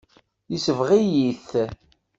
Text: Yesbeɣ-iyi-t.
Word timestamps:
Yesbeɣ-iyi-t. 0.51 1.51